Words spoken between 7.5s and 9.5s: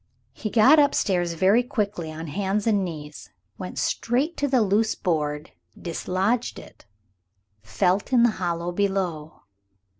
felt in the hollow below.